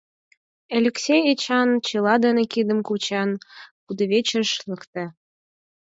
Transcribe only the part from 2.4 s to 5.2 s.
кидым кучен, кудывечыш лекте.